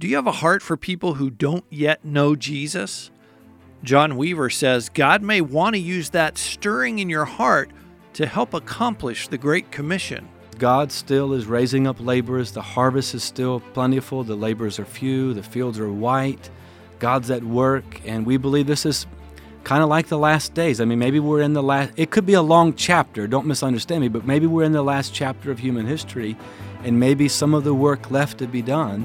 [0.00, 3.10] Do you have a heart for people who don't yet know Jesus?
[3.84, 7.70] John Weaver says God may want to use that stirring in your heart
[8.14, 10.26] to help accomplish the Great Commission.
[10.56, 12.52] God still is raising up laborers.
[12.52, 14.24] The harvest is still plentiful.
[14.24, 15.34] The laborers are few.
[15.34, 16.48] The fields are white.
[16.98, 18.00] God's at work.
[18.06, 19.06] And we believe this is
[19.64, 20.80] kind of like the last days.
[20.80, 24.00] I mean, maybe we're in the last, it could be a long chapter, don't misunderstand
[24.00, 26.38] me, but maybe we're in the last chapter of human history,
[26.84, 29.04] and maybe some of the work left to be done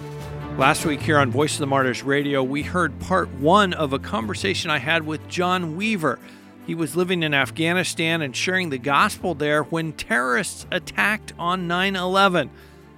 [0.57, 3.99] Last week here on Voice of the Martyrs Radio, we heard part one of a
[3.99, 6.19] conversation I had with John Weaver.
[6.67, 11.95] He was living in Afghanistan and sharing the gospel there when terrorists attacked on 9
[11.95, 12.51] 11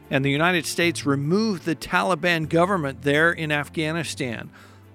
[0.10, 4.50] and the United States removed the Taliban government there in Afghanistan.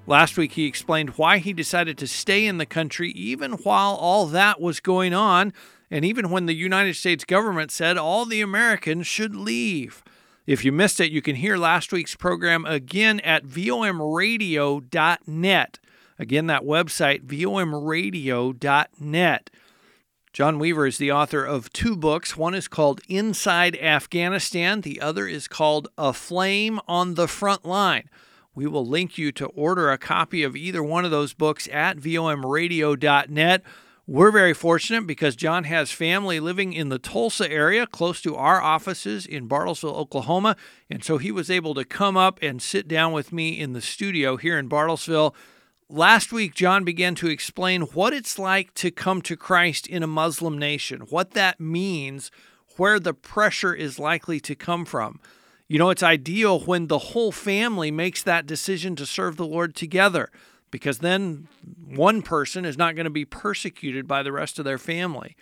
[0.06, 4.27] Last week, he explained why he decided to stay in the country even while all
[4.27, 5.53] that was going on,
[5.91, 10.03] and even when the United States government said all the Americans should leave.
[10.48, 15.78] If you missed it, you can hear last week's program again at vomradio.net.
[16.18, 19.50] Again, that website, vomradio.net.
[20.32, 22.34] John Weaver is the author of two books.
[22.34, 28.08] One is called Inside Afghanistan, the other is called A Flame on the Front Line.
[28.54, 31.98] We will link you to order a copy of either one of those books at
[31.98, 33.62] vomradio.net.
[34.09, 38.61] We're very fortunate because John has family living in the Tulsa area, close to our
[38.61, 40.56] offices in Bartlesville, Oklahoma.
[40.91, 43.83] And so he was able to come up and sit down with me in the
[43.83, 45.34] studio here in Bartlesville
[45.91, 50.06] Last week, John began to explain what it's like to come to Christ in a
[50.06, 52.31] Muslim nation, what that means,
[52.77, 55.19] where the pressure is likely to come from.
[55.66, 59.75] You know, it's ideal when the whole family makes that decision to serve the Lord
[59.75, 60.31] together,
[60.71, 61.49] because then
[61.87, 65.37] one person is not going to be persecuted by the rest of their family.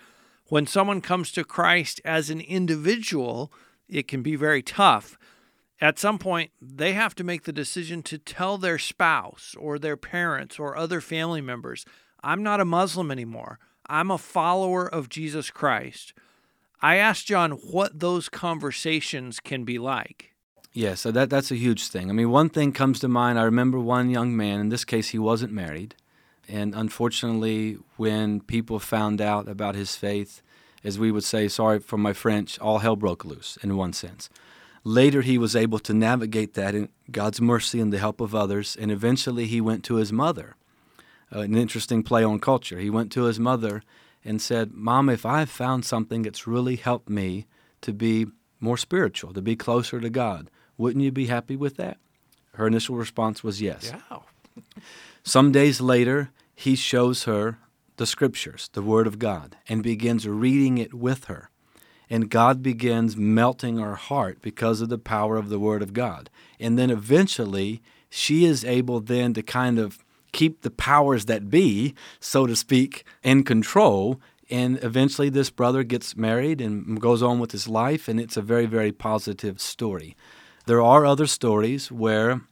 [0.48, 3.52] When someone comes to Christ as an individual,
[3.88, 5.18] it can be very tough
[5.80, 9.96] at some point, they have to make the decision to tell their spouse or their
[9.96, 11.84] parents or other family members,
[12.22, 13.58] I'm not a Muslim anymore.
[13.88, 16.14] I'm a follower of Jesus Christ.
[16.80, 20.32] I asked John what those conversations can be like.
[20.76, 22.10] Yeah, so that that's a huge thing.
[22.10, 23.38] I mean, one thing comes to mind.
[23.38, 24.60] I remember one young man.
[24.60, 25.94] In this case, he wasn't married,
[26.48, 30.42] and unfortunately, when people found out about his faith,
[30.84, 34.28] as we would say, sorry for my French, all hell broke loose in one sense.
[34.84, 38.76] Later, he was able to navigate that in God's mercy and the help of others,
[38.78, 40.56] and eventually he went to his mother.
[41.34, 42.78] Uh, an interesting play on culture.
[42.78, 43.82] He went to his mother
[44.26, 47.46] and said, Mom, if I've found something that's really helped me
[47.80, 48.26] to be
[48.60, 51.98] more spiritual, to be closer to God, wouldn't you be happy with that?
[52.54, 53.92] Her initial response was yes.
[53.92, 54.18] Yeah.
[55.22, 57.58] Some days later, he shows her
[57.96, 61.50] the scriptures, the Word of God, and begins reading it with her
[62.08, 66.30] and God begins melting her heart because of the power of the Word of God.
[66.60, 71.94] And then eventually, she is able then to kind of keep the powers that be,
[72.20, 74.20] so to speak, in control.
[74.48, 78.42] And eventually, this brother gets married and goes on with his life, and it's a
[78.42, 80.16] very, very positive story.
[80.66, 82.42] There are other stories where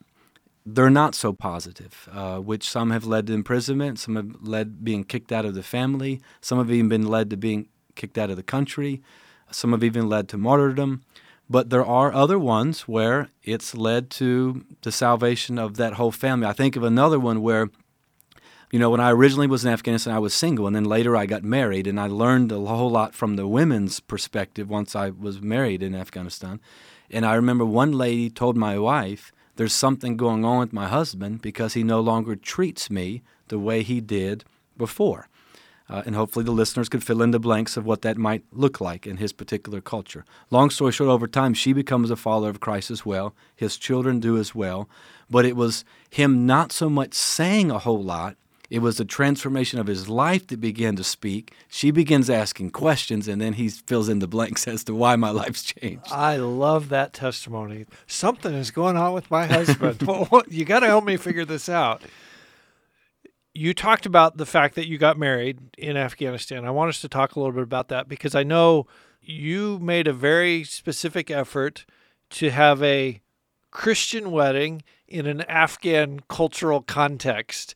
[0.64, 5.04] they're not so positive, uh, which some have led to imprisonment, some have led being
[5.04, 8.36] kicked out of the family, some have even been led to being kicked out of
[8.36, 9.02] the country.
[9.50, 11.02] Some have even led to martyrdom.
[11.48, 16.46] But there are other ones where it's led to the salvation of that whole family.
[16.46, 17.68] I think of another one where,
[18.70, 21.26] you know, when I originally was in Afghanistan, I was single, and then later I
[21.26, 25.42] got married, and I learned a whole lot from the women's perspective once I was
[25.42, 26.60] married in Afghanistan.
[27.14, 31.42] And I remember one lady told my wife, There's something going on with my husband
[31.42, 34.42] because he no longer treats me the way he did
[34.76, 35.28] before.
[35.88, 38.80] Uh, and hopefully the listeners could fill in the blanks of what that might look
[38.80, 40.24] like in his particular culture.
[40.50, 43.32] Long story short, over time, she becomes a follower of Christ as well.
[43.54, 44.88] His children do as well.
[45.30, 48.36] But it was him not so much saying a whole lot,
[48.70, 51.52] it was the transformation of his life that began to speak.
[51.68, 55.30] She begins asking questions, and then he fills in the blanks as to why my
[55.30, 56.10] life's changed.
[56.10, 57.86] I love that testimony.
[58.06, 60.02] Something is going on with my husband.
[60.48, 62.02] you got to help me figure this out
[63.54, 66.64] you talked about the fact that you got married in Afghanistan.
[66.64, 68.86] I want us to talk a little bit about that because I know
[69.22, 71.86] you made a very specific effort
[72.30, 73.20] to have a
[73.70, 77.74] Christian wedding in an Afghan cultural context.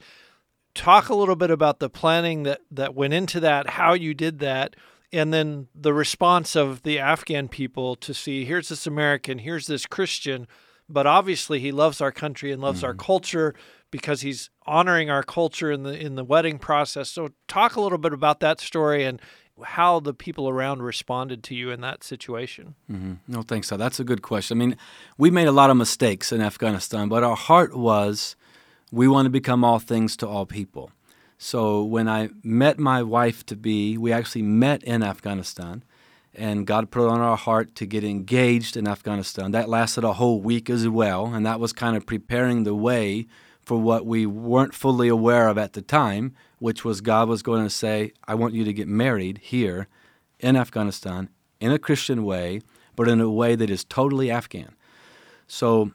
[0.74, 4.38] Talk a little bit about the planning that, that went into that, how you did
[4.38, 4.76] that,
[5.12, 9.86] and then the response of the Afghan people to see here's this American, here's this
[9.86, 10.46] Christian,
[10.88, 12.86] but obviously he loves our country and loves mm-hmm.
[12.86, 13.54] our culture
[13.90, 17.10] because he's honoring our culture in the in the wedding process.
[17.10, 19.20] So talk a little bit about that story and
[19.64, 22.74] how the people around responded to you in that situation.
[22.90, 23.14] Mm-hmm.
[23.26, 23.68] No, thanks.
[23.68, 24.58] So that's a good question.
[24.58, 24.76] I mean,
[25.16, 28.36] we made a lot of mistakes in Afghanistan, but our heart was
[28.90, 30.90] we want to become all things to all people.
[31.36, 35.84] So when I met my wife to be, we actually met in Afghanistan,
[36.34, 39.52] and God put on our heart to get engaged in Afghanistan.
[39.52, 43.26] That lasted a whole week as well, and that was kind of preparing the way
[43.62, 47.64] for what we weren't fully aware of at the time, which was God was going
[47.64, 49.88] to say, I want you to get married here
[50.40, 51.28] in Afghanistan
[51.60, 52.60] in a Christian way,
[52.96, 54.74] but in a way that is totally Afghan.
[55.46, 55.92] So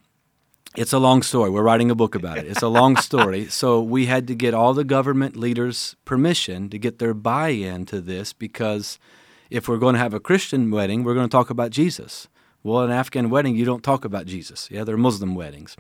[0.76, 1.50] it's a long story.
[1.50, 2.48] We're writing a book about it.
[2.48, 3.48] It's a long story.
[3.50, 7.86] So we had to get all the government leaders' permission to get their buy in
[7.88, 9.00] to this because
[9.50, 12.28] if we're going to have a Christian wedding, we're going to talk about Jesus.
[12.64, 14.70] Well, an Afghan wedding, you don't talk about Jesus.
[14.72, 15.78] Yeah, they're Muslim weddings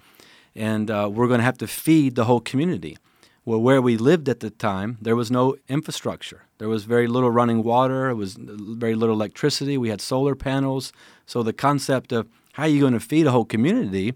[0.55, 2.97] and uh, we're going to have to feed the whole community.
[3.45, 6.43] Well, where we lived at the time, there was no infrastructure.
[6.59, 8.09] There was very little running water.
[8.09, 9.77] It was very little electricity.
[9.77, 10.93] We had solar panels.
[11.25, 14.13] So the concept of how are you going to feed a whole community?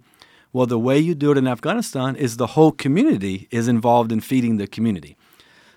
[0.53, 4.21] Well, the way you do it in Afghanistan is the whole community is involved in
[4.21, 5.17] feeding the community.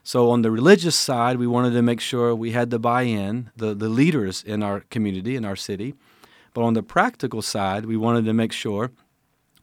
[0.02, 3.74] So on the religious side, we wanted to make sure we had the buy-in, the,
[3.74, 5.94] the leaders in our community, in our city.
[6.54, 8.90] But on the practical side, we wanted to make sure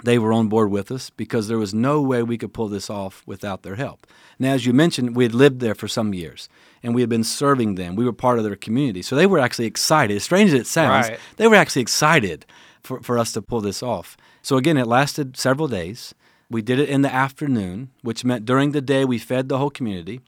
[0.04, 2.90] they were on board with us because there was no way we could pull this
[2.90, 4.06] off without their help.
[4.38, 6.48] Now, as you mentioned, we had lived there for some years
[6.84, 7.96] and we had been serving them.
[7.96, 9.02] We were part of their community.
[9.02, 10.16] So they were actually excited.
[10.16, 11.20] As strange as it sounds, right.
[11.38, 12.46] they were actually excited
[12.84, 14.16] for, for us to pull this off.
[14.48, 16.16] So again, it lasted several days.
[16.50, 19.70] We did it in the afternoon, which meant during the day we fed the whole
[19.70, 20.22] community.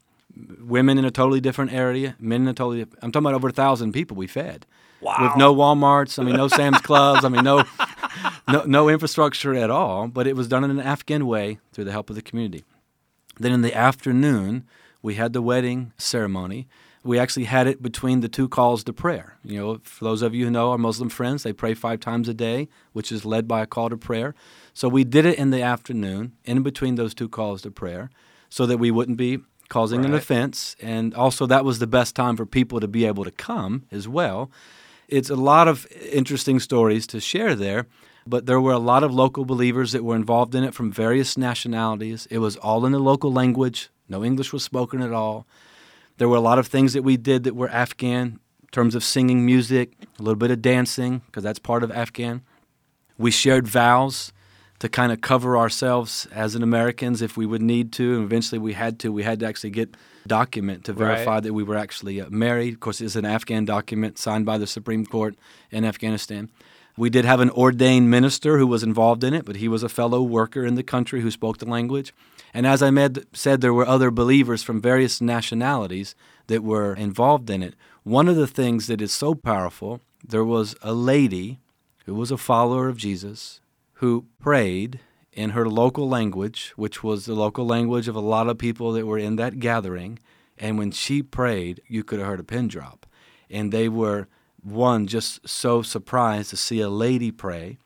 [0.60, 3.52] Women in a totally different area, men in a totally I'm talking about over a
[3.52, 4.66] thousand people we fed.
[5.00, 5.16] Wow.
[5.22, 7.64] With no Walmarts, I mean no Sam's Clubs, I mean no
[8.46, 11.92] no, no infrastructure at all, but it was done in an Afghan way through the
[11.92, 12.62] help of the community.
[13.38, 14.66] Then in the afternoon,
[15.00, 16.68] we had the wedding ceremony.
[17.02, 19.38] We actually had it between the two calls to prayer.
[19.42, 22.28] You know, for those of you who know our Muslim friends, they pray five times
[22.28, 24.34] a day, which is led by a call to prayer.
[24.74, 28.10] So we did it in the afternoon, in between those two calls to prayer,
[28.48, 29.38] so that we wouldn't be
[29.68, 30.10] causing right.
[30.10, 30.76] an offense.
[30.80, 34.06] And also, that was the best time for people to be able to come as
[34.06, 34.50] well.
[35.08, 37.86] It's a lot of interesting stories to share there
[38.26, 41.36] but there were a lot of local believers that were involved in it from various
[41.36, 42.26] nationalities.
[42.30, 45.46] It was all in the local language, no English was spoken at all.
[46.20, 49.02] There were a lot of things that we did that were Afghan in terms of
[49.02, 52.42] singing music, a little bit of dancing, because that's part of Afghan.
[53.16, 54.30] We shared vows
[54.80, 58.58] to kind of cover ourselves as an Americans if we would need to, and eventually
[58.58, 59.10] we had to.
[59.10, 59.96] We had to actually get
[60.26, 61.42] document to verify right.
[61.42, 62.74] that we were actually uh, married.
[62.74, 65.36] Of course, it's an Afghan document signed by the Supreme Court
[65.70, 66.50] in Afghanistan.
[66.98, 69.88] We did have an ordained minister who was involved in it, but he was a
[69.88, 72.12] fellow worker in the country who spoke the language.
[72.52, 76.14] And as I med- said, there were other believers from various nationalities
[76.48, 77.74] that were involved in it.
[78.02, 81.58] One of the things that is so powerful, there was a lady
[82.06, 83.60] who was a follower of Jesus
[83.94, 85.00] who prayed
[85.32, 89.06] in her local language, which was the local language of a lot of people that
[89.06, 90.18] were in that gathering.
[90.58, 93.06] And when she prayed, you could have heard a pin drop.
[93.48, 94.26] And they were
[94.62, 97.78] one, just so surprised to see a lady pray,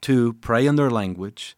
[0.00, 1.56] two, pray in their language,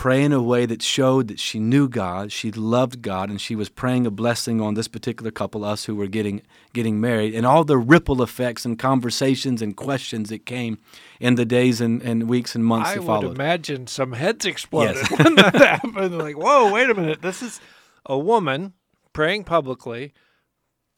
[0.00, 3.54] pray in a way that showed that she knew God, she loved God, and she
[3.54, 6.40] was praying a blessing on this particular couple, us who were getting
[6.72, 10.78] getting married, and all the ripple effects and conversations and questions that came
[11.20, 13.24] in the days and, and weeks and months I that followed.
[13.24, 15.22] I would imagine some heads exploded yes.
[15.22, 16.16] when that happened.
[16.16, 17.20] Like, whoa, wait a minute.
[17.20, 17.60] This is
[18.06, 18.72] a woman
[19.12, 20.14] praying publicly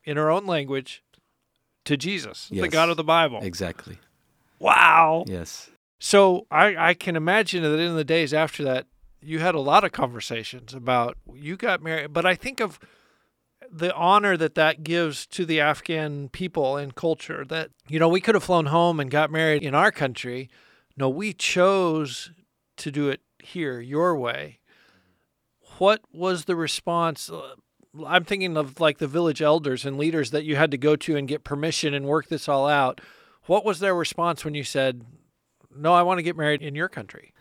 [0.05, 1.03] in her own language
[1.87, 2.63] to Jesus, yes.
[2.63, 3.41] the God of the Bible.
[3.43, 3.99] Exactly.
[4.61, 5.25] Wow.
[5.27, 5.71] Yes.
[5.99, 8.87] So I, I can imagine that in the days after that,
[9.23, 12.13] you had a lot of conversations about you got married.
[12.13, 12.79] But I think of
[13.71, 18.21] the honor that that gives to the Afghan people and culture that, you know, we
[18.21, 20.51] could have flown home and got married in our country.
[20.97, 22.31] No, we chose
[22.77, 24.59] to do it here, your way.
[25.79, 27.31] What was the response?
[28.07, 31.17] I'm thinking of like the village elders and leaders that you had to go to
[31.17, 33.01] and get permission and work this all out.
[33.47, 35.05] What was their response when you said,
[35.75, 37.33] "No, I want to get married in your country"?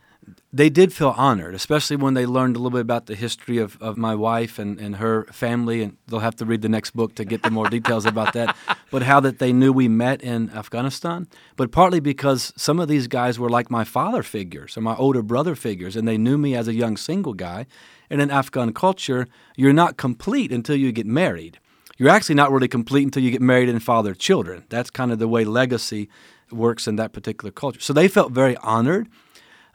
[0.53, 3.81] They did feel honored, especially when they learned a little bit about the history of,
[3.81, 5.81] of my wife and, and her family.
[5.81, 8.55] And they'll have to read the next book to get the more details about that.
[8.91, 11.29] But how that they knew we met in Afghanistan.
[11.55, 15.21] But partly because some of these guys were like my father figures or my older
[15.21, 17.67] brother figures, and they knew me as a young single guy.
[18.09, 21.57] And in Afghan culture, you're not complete until you get married.
[21.97, 24.65] You're actually not really complete until you get married and father children.
[24.67, 26.09] That's kind of the way legacy
[26.51, 27.79] works in that particular culture.
[27.79, 29.07] So they felt very honored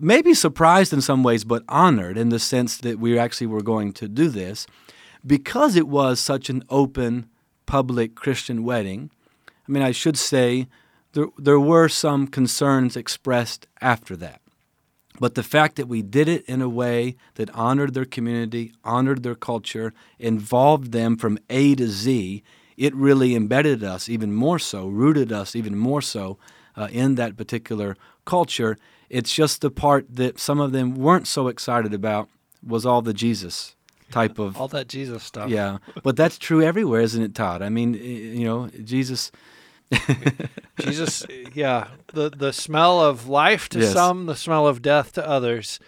[0.00, 3.92] maybe surprised in some ways, but honored in the sense that we actually were going
[3.94, 4.66] to do this
[5.26, 7.28] because it was such an open,
[7.66, 9.10] public Christian wedding.
[9.68, 10.68] I mean, I should say
[11.12, 14.40] there, there were some concerns expressed after that.
[15.18, 19.22] But the fact that we did it in a way that honored their community, honored
[19.22, 22.42] their culture, involved them from A to Z,
[22.76, 26.38] it really embedded us even more so, rooted us even more so
[26.76, 28.76] uh, in that particular culture.
[29.08, 32.28] It's just the part that some of them weren't so excited about
[32.66, 33.76] was all the Jesus
[34.10, 35.50] type of all that Jesus stuff.
[35.50, 37.62] Yeah, but that's true everywhere, isn't it, Todd?
[37.62, 39.30] I mean, you know, Jesus.
[40.80, 43.92] Jesus, yeah, the the smell of life to yes.
[43.92, 45.78] some, the smell of death to others.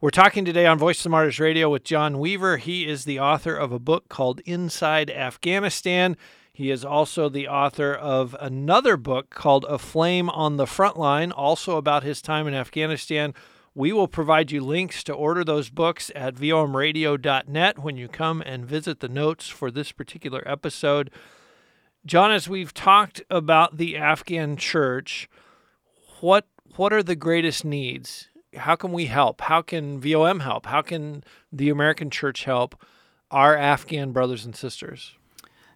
[0.00, 2.58] We're talking today on Voice of the Martyrs Radio with John Weaver.
[2.58, 6.16] He is the author of a book called Inside Afghanistan.
[6.60, 11.78] He is also the author of another book called A Flame on the Frontline, also
[11.78, 13.32] about his time in Afghanistan.
[13.74, 18.66] We will provide you links to order those books at vomradio.net when you come and
[18.66, 21.10] visit the notes for this particular episode.
[22.04, 25.30] John, as we've talked about the Afghan church,
[26.20, 28.28] what what are the greatest needs?
[28.54, 29.40] How can we help?
[29.40, 30.66] How can VOM help?
[30.66, 32.78] How can the American church help
[33.30, 35.16] our Afghan brothers and sisters?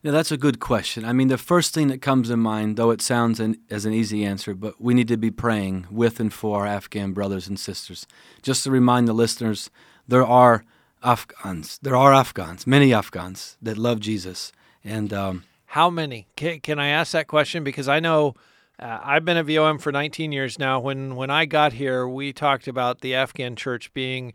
[0.04, 1.02] Yeah, that's a good question.
[1.06, 3.94] I mean, the first thing that comes to mind, though it sounds an, as an
[3.94, 7.58] easy answer, but we need to be praying with and for our Afghan brothers and
[7.58, 8.06] sisters.
[8.42, 9.70] Just to remind the listeners,
[10.06, 10.62] there are
[11.02, 14.52] Afghans, there are Afghans, many Afghans that love Jesus,
[14.84, 16.26] and um, how many?
[16.36, 17.64] Can, can I ask that question?
[17.64, 18.34] Because I know
[18.78, 20.80] uh, I've been at VOM for 19 years now.
[20.80, 24.34] When when I got here, we talked about the Afghan church being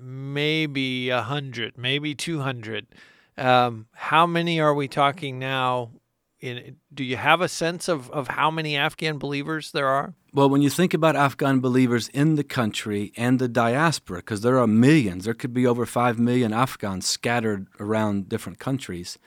[0.00, 2.86] maybe a hundred, maybe 200.
[3.38, 5.92] Um, how many are we talking now?
[6.40, 10.14] In, do you have a sense of, of how many Afghan believers there are?
[10.32, 14.58] Well, when you think about Afghan believers in the country and the diaspora, because there
[14.58, 19.18] are millions, there could be over 5 million Afghans scattered around different countries.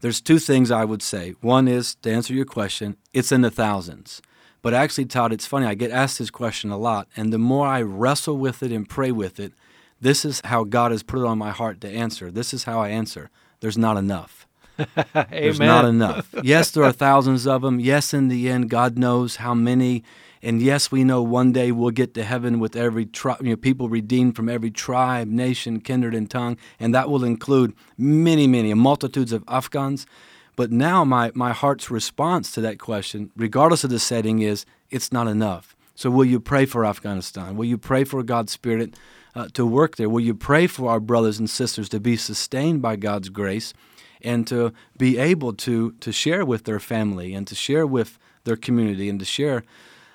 [0.00, 1.34] There's two things I would say.
[1.40, 4.20] One is, to answer your question, it's in the thousands.
[4.60, 7.66] But actually, Todd, it's funny, I get asked this question a lot, and the more
[7.66, 9.52] I wrestle with it and pray with it,
[10.00, 12.30] this is how God has put it on my heart to answer.
[12.30, 13.30] This is how I answer
[13.60, 14.46] there's not enough.
[15.30, 16.34] there's not enough.
[16.42, 17.80] Yes, there are thousands of them.
[17.80, 20.04] Yes, in the end, God knows how many.
[20.42, 23.56] And yes, we know one day we'll get to heaven with every tri- you know,
[23.56, 28.72] people redeemed from every tribe, nation, kindred, and tongue, and that will include many, many
[28.74, 30.06] multitudes of Afghans.
[30.54, 35.10] But now my, my heart's response to that question, regardless of the setting, is it's
[35.10, 35.74] not enough.
[35.94, 37.56] So will you pray for Afghanistan?
[37.56, 38.94] Will you pray for God's Spirit
[39.36, 40.08] uh, to work there?
[40.08, 43.74] Will you pray for our brothers and sisters to be sustained by God's grace
[44.22, 48.56] and to be able to, to share with their family and to share with their
[48.56, 49.62] community and to share?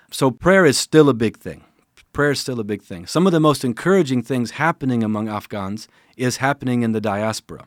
[0.09, 1.63] So, prayer is still a big thing.
[2.11, 3.05] Prayer is still a big thing.
[3.05, 5.87] Some of the most encouraging things happening among Afghans
[6.17, 7.65] is happening in the diaspora,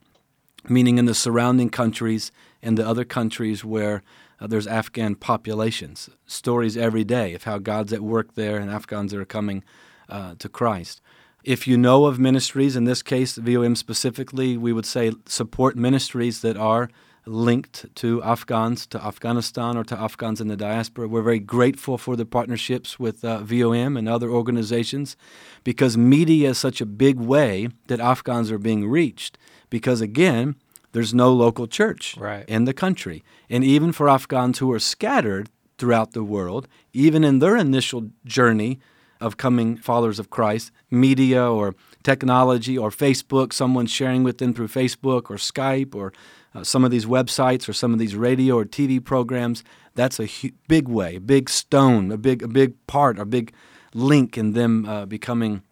[0.69, 2.31] meaning in the surrounding countries
[2.63, 4.03] and the other countries where
[4.41, 6.11] uh, there's Afghan populations.
[6.27, 9.65] Stories every day of how God's at work there and Afghans are coming
[10.11, 11.01] uh, to Christ.
[11.45, 16.41] If you know of ministries, in this case, VOM specifically, we would say support ministries
[16.41, 16.89] that are
[17.27, 21.07] linked to Afghans, to Afghanistan, or to Afghans in the diaspora.
[21.07, 25.19] We're very grateful for the partnerships with uh, VOM and other organizations
[25.65, 29.37] because media is such a big way that Afghans are being reached.
[29.69, 30.57] Because again,
[30.93, 32.49] there's no local church right.
[32.49, 33.23] in the country.
[33.51, 38.81] And even for Afghans who are scattered throughout the world, even in their initial journey
[39.21, 44.69] of coming followers of Christ, media or technology or Facebook, someone sharing with them through
[44.69, 46.13] Facebook or Skype or
[46.55, 50.27] uh, some of these websites or some of these radio or TV programs, that's a
[50.27, 53.53] hu- big way, a big stone, a big, a big part, a big
[53.95, 55.63] link in them uh, becoming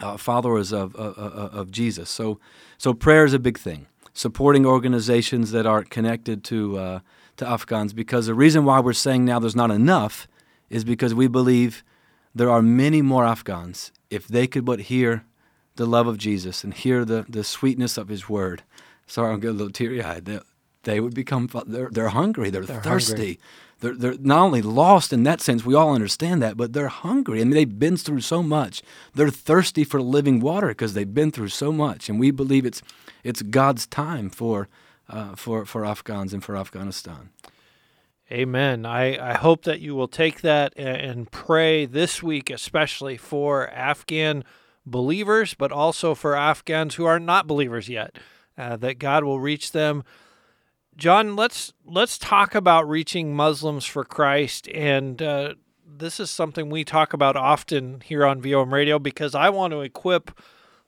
[0.00, 2.10] uh, followers of, uh, uh, uh, of Jesus.
[2.10, 2.38] So,
[2.78, 3.86] so prayer is a big thing.
[4.12, 7.02] Supporting organizations that are connected to
[7.36, 10.26] to Afghans, because the reason why we're saying now there's not enough
[10.70, 11.84] is because we believe
[12.36, 15.24] there are many more Afghans, if they could but hear
[15.76, 18.62] the love of Jesus and hear the, the sweetness of His word.
[19.06, 20.26] Sorry, I'm getting a little teary eyed.
[20.26, 20.40] They,
[20.82, 23.12] they, would become, they're, they're hungry, they're, they're thirsty.
[23.14, 23.40] Hungry.
[23.80, 27.40] they're, they're not only lost in that sense, we all understand that, but they're hungry.
[27.40, 28.82] I mean, they've been through so much.
[29.14, 32.10] They're thirsty for living water because they've been through so much.
[32.10, 32.82] And we believe it's,
[33.24, 34.68] it's God's time for,
[35.08, 37.30] uh, for, for Afghans and for Afghanistan.
[38.30, 38.84] Amen.
[38.84, 44.44] I, I hope that you will take that and pray this week, especially for Afghan
[44.84, 48.18] believers, but also for Afghans who are not believers yet,
[48.58, 50.02] uh, that God will reach them
[50.96, 55.54] John, let's let's talk about reaching Muslims for Christ, and uh,
[55.86, 59.82] this is something we talk about often here on VOM Radio because I want to
[59.82, 60.30] equip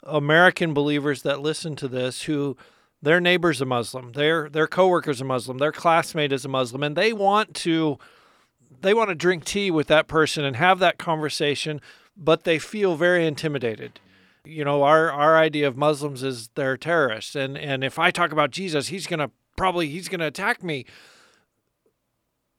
[0.03, 2.57] American believers that listen to this who
[3.03, 6.97] their neighbor's a Muslim, their their coworker's a Muslim, their classmate is a Muslim, and
[6.97, 7.99] they want to
[8.81, 11.81] they want to drink tea with that person and have that conversation,
[12.17, 14.01] but they feel very intimidated.
[14.45, 18.33] You know, our our idea of Muslims is they're terrorists, and and if I talk
[18.33, 20.85] about Jesus, he's to probably he's to attack me.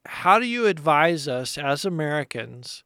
[0.05, 2.83] How do you advise us as Americans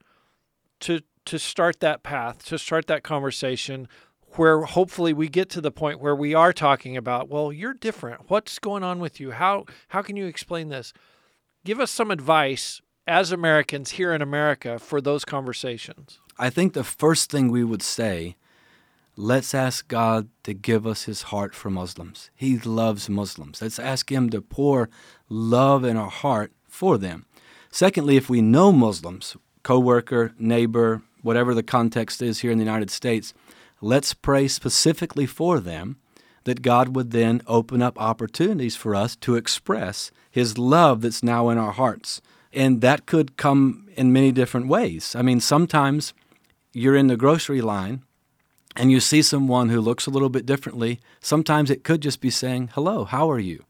[0.82, 3.88] to to start that path, to start that conversation
[4.38, 8.30] where hopefully we get to the point where we are talking about, well, you're different.
[8.30, 9.32] What's going on with you?
[9.32, 10.94] How how can you explain this?
[11.66, 16.20] Give us some advice as Americans here in America for those conversations.
[16.38, 18.36] I think the first thing we would say
[19.16, 22.32] Let's ask God to give us his heart for Muslims.
[22.34, 23.62] He loves Muslims.
[23.62, 24.90] Let's ask him to pour
[25.30, 27.28] love in our heart for them.
[27.70, 32.90] Secondly, if we know Muslims, coworker, neighbor, whatever the context is here in the United
[32.90, 33.36] States,
[33.84, 35.98] let's pray specifically for them
[36.46, 41.50] that God would then open up opportunities for us to express his love that's now
[41.50, 42.22] in our hearts.
[42.52, 45.16] And that could come in many different ways.
[45.16, 46.14] I mean, sometimes
[46.74, 48.04] you're in the grocery line
[48.76, 52.30] and you see someone who looks a little bit differently, sometimes it could just be
[52.30, 53.64] saying, Hello, how are you?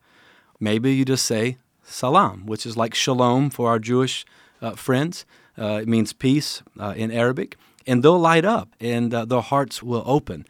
[0.60, 4.26] Maybe you just say salam, which is like shalom for our Jewish
[4.62, 5.26] uh, friends.
[5.58, 7.58] Uh, it means peace uh, in Arabic.
[7.86, 10.46] And they'll light up and uh, their hearts will open.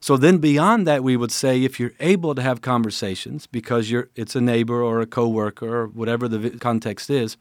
[0.00, 4.08] So then beyond that, we would say if you're able to have conversations because you're,
[4.14, 7.36] it's a neighbor or a coworker or whatever the context is,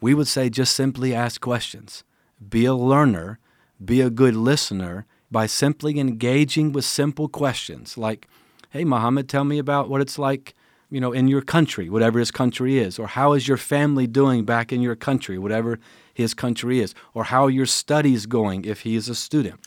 [0.00, 2.04] we would say just simply ask questions.
[2.46, 3.38] Be a learner,
[3.82, 8.28] be a good listener, by simply engaging with simple questions like,
[8.70, 10.54] hey, Muhammad, tell me about what it's like,
[10.90, 14.44] you know, in your country, whatever his country is, or how is your family doing
[14.44, 15.80] back in your country, whatever
[16.14, 19.66] his country is, or how your studies going if he is a student.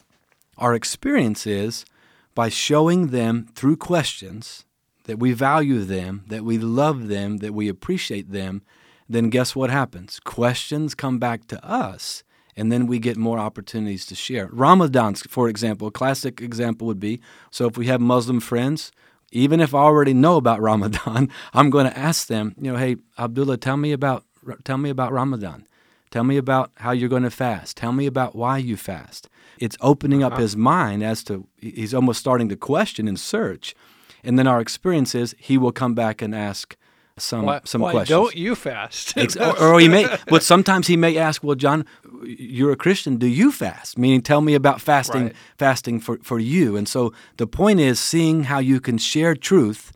[0.57, 1.85] Our experience is
[2.33, 4.65] by showing them through questions
[5.03, 8.61] that we value them, that we love them, that we appreciate them,
[9.09, 10.19] then guess what happens?
[10.19, 12.23] Questions come back to us
[12.57, 14.49] and then we get more opportunities to share.
[14.51, 18.91] Ramadan, for example, a classic example would be so if we have Muslim friends,
[19.31, 22.97] even if I already know about Ramadan, I'm going to ask them, you know, hey,
[23.17, 24.25] Abdullah, tell me about
[24.63, 25.65] tell me about Ramadan.
[26.11, 27.77] Tell me about how you're going to fast.
[27.77, 29.29] Tell me about why you fast.
[29.59, 30.35] It's opening uh-huh.
[30.35, 33.75] up his mind as to he's almost starting to question and search.
[34.23, 36.75] And then our experience is he will come back and ask,
[37.19, 38.15] some why, some why questions.
[38.15, 39.17] Don't you fast?
[39.37, 41.85] or, or, he may, but sometimes he may ask, "Well, John,
[42.23, 43.17] you're a Christian.
[43.17, 45.35] Do you fast?" Meaning, tell me about fasting, right.
[45.57, 46.75] fasting for for you.
[46.75, 49.91] And so the point is seeing how you can share truth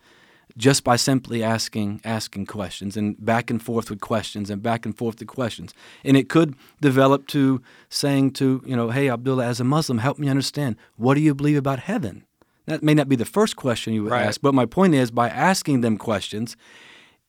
[0.57, 4.97] just by simply asking asking questions and back and forth with questions and back and
[4.97, 5.73] forth with questions.
[6.03, 10.19] And it could develop to saying to you know, "Hey, Abdullah, as a Muslim, help
[10.19, 12.25] me understand what do you believe about heaven."
[12.67, 14.27] That may not be the first question you would right.
[14.27, 16.55] ask, but my point is by asking them questions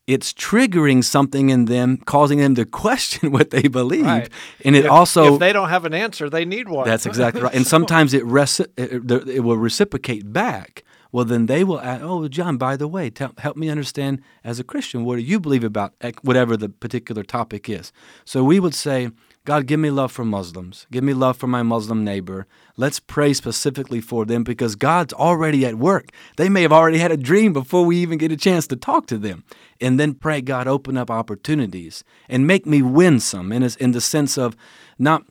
[0.06, 4.04] it's triggering something in them, causing them to question what they believe.
[4.04, 4.28] Right.
[4.64, 6.86] And it if, also, if they don't have an answer, they need one.
[6.86, 7.54] That's exactly right.
[7.54, 10.84] And sometimes it, reci- it, it will reciprocate back.
[11.12, 14.58] Well, then they will ask, oh, John, by the way, tell, help me understand as
[14.58, 17.92] a Christian, what do you believe about whatever the particular topic is?
[18.24, 19.10] So we would say,
[19.44, 20.86] God, give me love for Muslims.
[20.90, 22.46] Give me love for my Muslim neighbor.
[22.76, 26.10] Let's pray specifically for them because God's already at work.
[26.36, 29.06] They may have already had a dream before we even get a chance to talk
[29.08, 29.44] to them.
[29.80, 34.38] And then pray, God, open up opportunities and make me winsome in, in the sense
[34.38, 34.56] of
[34.98, 35.24] not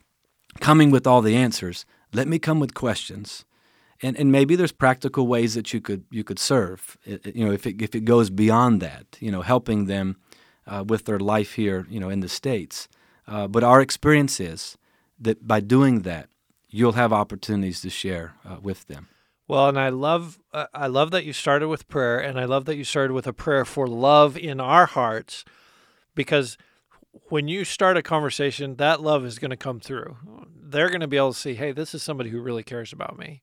[0.60, 1.86] coming with all the answers.
[2.14, 3.46] Let me come with questions.
[4.04, 6.98] And, and maybe there's practical ways that you could you could serve.
[7.06, 10.18] You know, if it, if it goes beyond that, you know, helping them
[10.66, 12.88] uh, with their life here, you know, in the states.
[13.28, 14.78] Uh, but our experience is
[15.20, 16.30] that by doing that,
[16.70, 19.08] you'll have opportunities to share uh, with them.
[19.48, 22.66] Well, and I love uh, I love that you started with prayer, and I love
[22.66, 25.46] that you started with a prayer for love in our hearts,
[26.16, 26.58] because
[27.30, 30.18] when you start a conversation, that love is going to come through.
[30.56, 33.20] They're going to be able to see, hey, this is somebody who really cares about
[33.20, 33.42] me.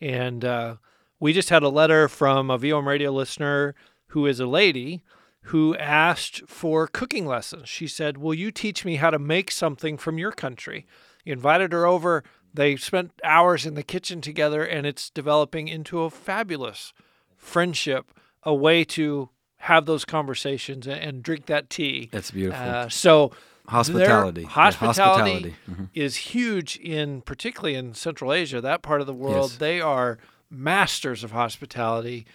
[0.00, 0.76] And uh,
[1.20, 3.74] we just had a letter from a VOM radio listener
[4.08, 5.02] who is a lady
[5.42, 7.68] who asked for cooking lessons.
[7.68, 10.86] She said, Will you teach me how to make something from your country?
[11.24, 12.22] You invited her over.
[12.52, 16.92] They spent hours in the kitchen together, and it's developing into a fabulous
[17.36, 19.30] friendship, a way to
[19.62, 22.08] have those conversations and, and drink that tea.
[22.12, 22.62] That's beautiful.
[22.62, 23.32] Uh, so,
[23.68, 24.42] hospitality.
[24.42, 25.56] their hospitality, hospitality.
[25.70, 25.88] Mhm.
[25.94, 29.50] is huge in particularly in Central Asia, that part of the world.
[29.52, 29.56] Yes.
[29.58, 30.18] They are
[30.50, 32.26] masters of hospitality.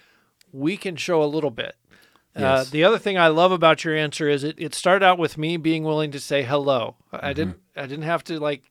[0.52, 1.76] We can show a little bit.
[2.36, 5.38] Uh, the other thing I love about your answer is it, it started out with
[5.38, 6.96] me being willing to say hello.
[7.12, 7.32] I Mm-hmm.
[7.34, 8.62] didn't I didn't have to like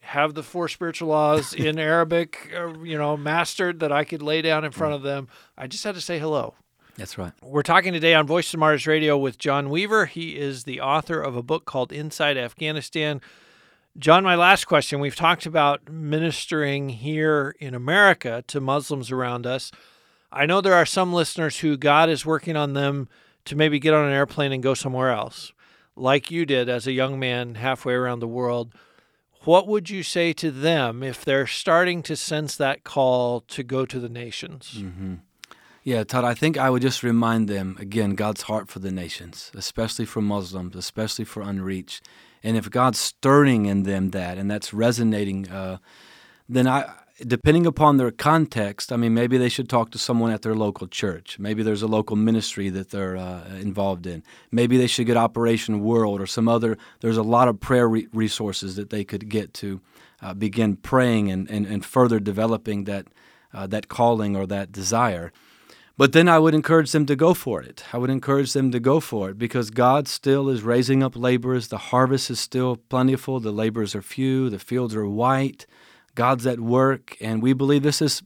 [0.00, 4.42] have the four spiritual laws in Arabic, uh, you know, mastered that I could lay
[4.42, 5.28] down in front of them.
[5.56, 6.54] I just had to say hello.
[6.98, 7.32] That's right.
[7.42, 10.06] We're talking today on Voice of Martyrs Radio with John Weaver.
[10.06, 13.20] He is the author of a book called Inside Afghanistan.
[13.98, 15.00] John, my last question.
[15.00, 19.70] We've talked about ministering here in America to Muslims around us.
[20.32, 23.08] I know there are some listeners who God is working on them
[23.44, 25.52] to maybe get on an airplane and go somewhere else,
[25.96, 28.74] like you did as a young man halfway around the world.
[29.44, 33.86] What would you say to them if they're starting to sense that call to go
[33.86, 34.78] to the nations?
[34.78, 35.14] Mm-hmm.
[35.86, 39.52] Yeah, Todd, I think I would just remind them again God's heart for the nations,
[39.54, 42.04] especially for Muslims, especially for unreached.
[42.42, 45.78] And if God's stirring in them that and that's resonating, uh,
[46.48, 46.92] then I,
[47.24, 50.88] depending upon their context, I mean, maybe they should talk to someone at their local
[50.88, 51.38] church.
[51.38, 54.24] Maybe there's a local ministry that they're uh, involved in.
[54.50, 56.76] Maybe they should get Operation World or some other.
[56.98, 59.80] There's a lot of prayer re- resources that they could get to
[60.20, 63.06] uh, begin praying and, and, and further developing that
[63.54, 65.32] uh, that calling or that desire.
[65.98, 67.82] But then I would encourage them to go for it.
[67.90, 71.68] I would encourage them to go for it because God still is raising up laborers.
[71.68, 73.40] The harvest is still plentiful.
[73.40, 74.50] The laborers are few.
[74.50, 75.66] The fields are white.
[76.14, 77.16] God's at work.
[77.18, 78.22] And we believe this is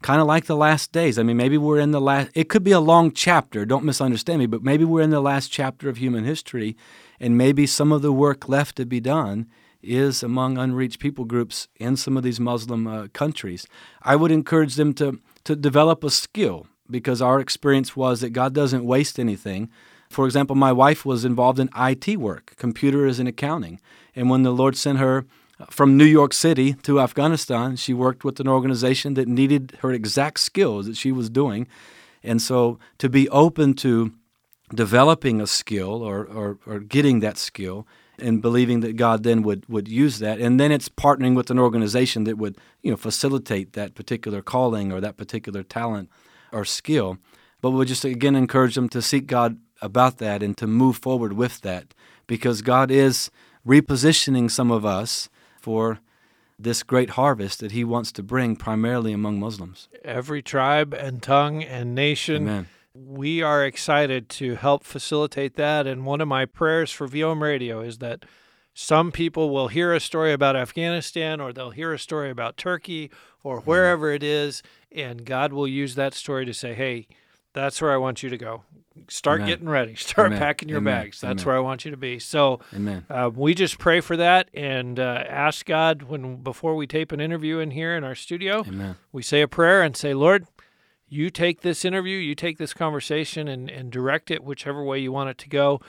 [0.00, 1.18] kind of like the last days.
[1.18, 3.66] I mean, maybe we're in the last, it could be a long chapter.
[3.66, 6.76] Don't misunderstand me, but maybe we're in the last chapter of human history.
[7.18, 9.48] And maybe some of the work left to be done
[9.82, 13.66] is among unreached people groups in some of these Muslim uh, countries.
[14.02, 18.54] I would encourage them to, to develop a skill because our experience was that God
[18.54, 19.70] doesn't waste anything.
[20.10, 23.80] For example, my wife was involved in IT work, computers and accounting.
[24.16, 25.26] And when the Lord sent her
[25.70, 30.40] from New York City to Afghanistan, she worked with an organization that needed her exact
[30.40, 31.66] skills that she was doing.
[32.22, 34.12] And so to be open to
[34.74, 37.86] developing a skill or, or, or getting that skill
[38.18, 40.40] and believing that God then would, would use that.
[40.40, 44.92] And then it's partnering with an organization that would, you know, facilitate that particular calling
[44.92, 46.10] or that particular talent
[46.52, 47.18] or skill.
[47.60, 51.32] But we'll just again encourage them to seek God about that and to move forward
[51.32, 51.94] with that
[52.26, 53.30] because God is
[53.66, 55.28] repositioning some of us
[55.60, 55.98] for
[56.58, 59.88] this great harvest that He wants to bring primarily among Muslims.
[60.04, 62.42] Every tribe and tongue and nation.
[62.42, 62.68] Amen.
[62.94, 65.86] We are excited to help facilitate that.
[65.86, 68.24] And one of my prayers for VOM Radio is that
[68.80, 73.10] some people will hear a story about Afghanistan or they'll hear a story about Turkey
[73.42, 74.62] or wherever it is,
[74.92, 77.08] and God will use that story to say, hey,
[77.54, 78.62] that's where I want you to go.
[79.08, 79.48] Start Amen.
[79.48, 79.94] getting ready.
[79.96, 80.38] Start Amen.
[80.38, 80.94] packing your Amen.
[80.94, 81.20] bags.
[81.20, 82.20] That's where I want you to be.
[82.20, 83.04] So Amen.
[83.10, 87.20] uh, we just pray for that and uh, ask God when before we tape an
[87.20, 88.62] interview in here in our studio
[89.10, 90.46] we say a prayer and say, Lord,
[91.08, 95.10] you take this interview, you take this conversation and, and direct it whichever way you
[95.10, 95.80] want it to go.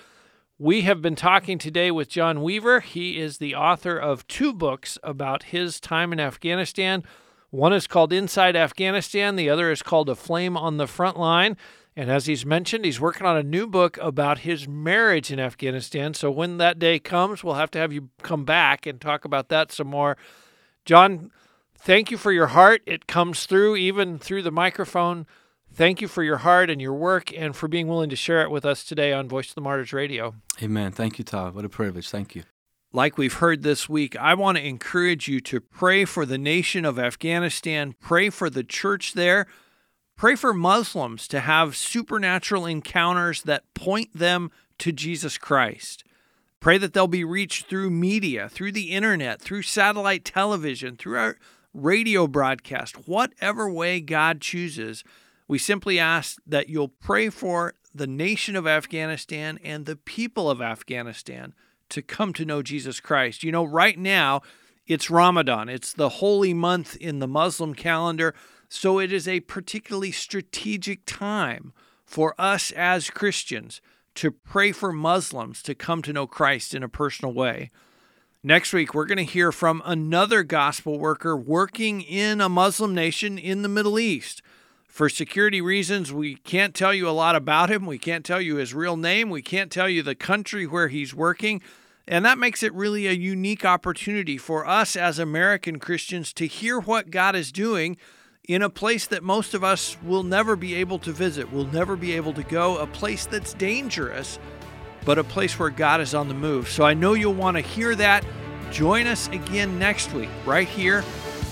[0.61, 2.81] We have been talking today with John Weaver.
[2.81, 7.05] He is the author of two books about his time in Afghanistan.
[7.49, 11.55] One is called Inside Afghanistan, the other is called A Flame on the Front Line.
[11.95, 16.13] And as he's mentioned, he's working on a new book about his marriage in Afghanistan.
[16.13, 19.47] So when that day comes, we'll have to have you come back and talk about
[19.47, 20.17] that some more.
[20.83, 21.31] John,
[21.77, 22.81] thank you for your heart.
[22.85, 25.25] It comes through even through the microphone.
[25.73, 28.51] Thank you for your heart and your work and for being willing to share it
[28.51, 30.35] with us today on Voice of the Martyrs Radio.
[30.61, 30.91] Amen.
[30.91, 31.55] Thank you, Todd.
[31.55, 32.09] What a privilege.
[32.09, 32.43] Thank you.
[32.91, 36.85] Like we've heard this week, I want to encourage you to pray for the nation
[36.85, 39.45] of Afghanistan, pray for the church there,
[40.17, 46.03] pray for Muslims to have supernatural encounters that point them to Jesus Christ.
[46.59, 51.37] Pray that they'll be reached through media, through the internet, through satellite television, through our
[51.73, 55.03] radio broadcast, whatever way God chooses.
[55.49, 60.61] We simply ask that you'll pray for the nation of Afghanistan and the people of
[60.61, 61.55] Afghanistan
[61.89, 63.43] to come to know Jesus Christ.
[63.43, 64.41] You know, right now
[64.85, 68.35] it's Ramadan, it's the holy month in the Muslim calendar.
[68.69, 71.73] So it is a particularly strategic time
[72.05, 73.81] for us as Christians
[74.15, 77.71] to pray for Muslims to come to know Christ in a personal way.
[78.43, 83.39] Next week, we're going to hear from another gospel worker working in a Muslim nation
[83.39, 84.43] in the Middle East.
[84.99, 87.85] For security reasons, we can't tell you a lot about him.
[87.85, 89.29] We can't tell you his real name.
[89.29, 91.61] We can't tell you the country where he's working.
[92.05, 96.81] And that makes it really a unique opportunity for us as American Christians to hear
[96.81, 97.95] what God is doing
[98.43, 101.95] in a place that most of us will never be able to visit, will never
[101.95, 104.37] be able to go, a place that's dangerous,
[105.05, 106.67] but a place where God is on the move.
[106.67, 108.25] So I know you'll want to hear that.
[108.69, 111.05] Join us again next week, right here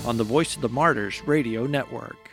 [0.04, 2.27] on the Voice of the Martyrs Radio Network.